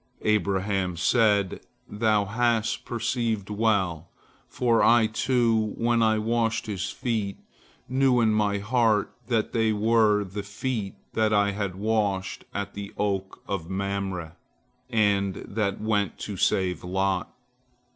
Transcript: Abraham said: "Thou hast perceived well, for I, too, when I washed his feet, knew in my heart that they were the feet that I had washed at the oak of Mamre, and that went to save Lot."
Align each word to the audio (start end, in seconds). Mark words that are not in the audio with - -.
Abraham 0.23 0.97
said: 0.97 1.59
"Thou 1.87 2.25
hast 2.25 2.85
perceived 2.85 3.51
well, 3.51 4.09
for 4.47 4.81
I, 4.81 5.05
too, 5.05 5.75
when 5.77 6.01
I 6.01 6.17
washed 6.17 6.65
his 6.65 6.89
feet, 6.89 7.37
knew 7.87 8.19
in 8.19 8.31
my 8.33 8.57
heart 8.57 9.13
that 9.27 9.51
they 9.53 9.71
were 9.71 10.23
the 10.23 10.41
feet 10.41 10.95
that 11.13 11.31
I 11.33 11.51
had 11.51 11.75
washed 11.75 12.45
at 12.51 12.73
the 12.73 12.91
oak 12.97 13.43
of 13.47 13.69
Mamre, 13.69 14.37
and 14.89 15.35
that 15.35 15.79
went 15.79 16.17
to 16.21 16.35
save 16.35 16.83
Lot." 16.83 17.31